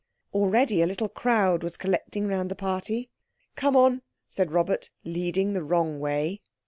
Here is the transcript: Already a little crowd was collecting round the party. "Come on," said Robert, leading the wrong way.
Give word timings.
Already 0.33 0.81
a 0.81 0.87
little 0.87 1.09
crowd 1.09 1.61
was 1.63 1.77
collecting 1.77 2.25
round 2.25 2.49
the 2.49 2.55
party. 2.55 3.11
"Come 3.55 3.75
on," 3.77 4.01
said 4.27 4.51
Robert, 4.51 4.89
leading 5.03 5.53
the 5.53 5.63
wrong 5.63 5.99
way. 5.99 6.41